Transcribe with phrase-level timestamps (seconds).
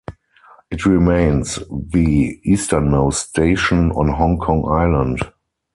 [0.71, 5.19] It remains the easternmost station on Hong Kong Island.